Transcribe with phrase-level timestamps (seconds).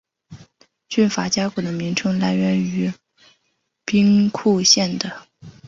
[0.89, 2.91] 军舰加古的名称来源于
[3.85, 5.27] 兵库县的。